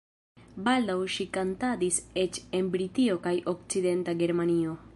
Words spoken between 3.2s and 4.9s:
kaj Okcidenta Germanio.